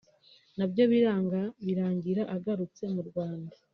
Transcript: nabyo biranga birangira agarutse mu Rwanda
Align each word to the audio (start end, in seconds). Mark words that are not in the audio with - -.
nabyo 0.57 0.83
biranga 0.91 1.41
birangira 1.65 2.23
agarutse 2.35 2.83
mu 2.93 3.01
Rwanda 3.09 3.53